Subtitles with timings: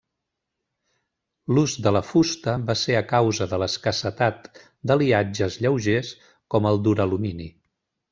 [1.57, 4.49] L'ús de la fusta va ser a causa de l'escassetat
[4.93, 6.11] d'aliatges lleugers
[6.55, 7.47] com el duralumini.